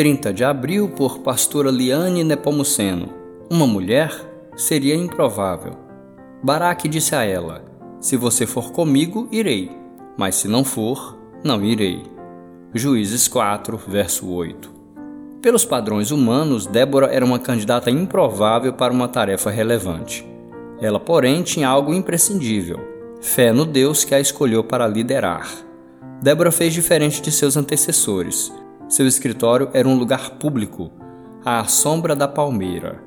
[0.00, 3.10] 30 de abril por pastora Liane Nepomuceno.
[3.50, 4.10] Uma mulher
[4.56, 5.74] seria improvável.
[6.42, 7.62] Baraque disse a ela:
[8.00, 9.70] Se você for comigo, irei,
[10.16, 12.02] mas se não for, não irei.
[12.72, 14.72] Juízes 4, verso 8.
[15.42, 20.26] Pelos padrões humanos, Débora era uma candidata improvável para uma tarefa relevante.
[20.80, 22.80] Ela, porém, tinha algo imprescindível:
[23.20, 25.46] fé no Deus que a escolheu para liderar.
[26.22, 28.50] Débora fez diferente de seus antecessores.
[28.90, 30.90] Seu escritório era um lugar público,
[31.44, 33.00] à sombra da palmeira.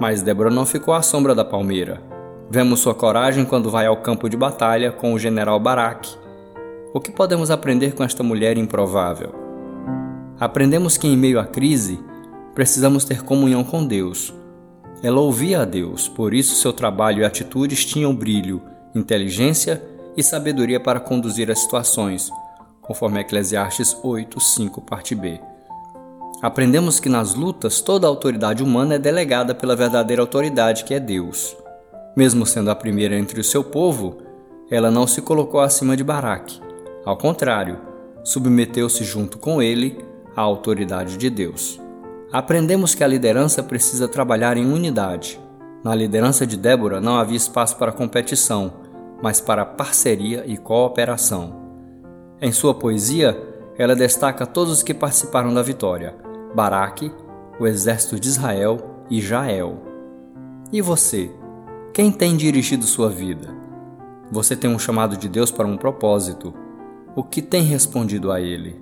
[0.00, 2.00] Mas Débora não ficou à sombra da palmeira.
[2.50, 6.16] Vemos sua coragem quando vai ao campo de batalha com o general Baraque.
[6.94, 9.34] O que podemos aprender com esta mulher improvável?
[10.40, 12.00] Aprendemos que em meio à crise,
[12.54, 14.32] precisamos ter comunhão com Deus.
[15.02, 18.62] Ela ouvia a Deus, por isso seu trabalho e atitudes tinham brilho,
[18.94, 19.82] inteligência
[20.16, 22.30] e sabedoria para conduzir as situações,
[22.84, 25.40] conforme Eclesiastes 8, 5, parte B.
[26.42, 31.56] Aprendemos que nas lutas toda autoridade humana é delegada pela verdadeira autoridade que é Deus.
[32.14, 34.18] Mesmo sendo a primeira entre o seu povo,
[34.70, 36.60] ela não se colocou acima de Baraque.
[37.04, 37.80] Ao contrário,
[38.22, 40.04] submeteu-se junto com ele
[40.36, 41.80] à autoridade de Deus.
[42.30, 45.40] Aprendemos que a liderança precisa trabalhar em unidade.
[45.82, 48.72] Na liderança de Débora não havia espaço para competição,
[49.22, 51.63] mas para parceria e cooperação.
[52.44, 53.42] Em sua poesia,
[53.78, 56.14] ela destaca todos os que participaram da vitória:
[56.54, 57.10] Baraque,
[57.58, 59.80] o exército de Israel e Jael.
[60.70, 61.30] E você?
[61.94, 63.48] Quem tem dirigido sua vida?
[64.30, 66.52] Você tem um chamado de Deus para um propósito.
[67.16, 68.78] O que tem respondido a ele?